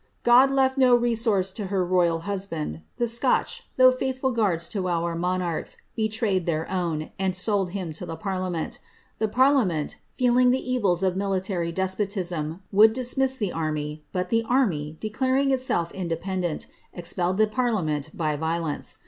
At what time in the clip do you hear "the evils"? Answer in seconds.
10.49-11.03